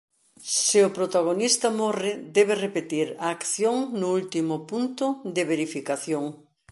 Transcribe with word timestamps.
Se 0.63 0.79
o 0.87 0.93
protagonista 0.97 1.67
morre 1.81 2.11
debe 2.37 2.53
repetir 2.65 3.07
a 3.25 3.27
acción 3.37 3.75
no 3.99 4.07
último 4.19 4.55
punto 4.71 5.05
de 5.35 5.43
verificación. 5.51 6.25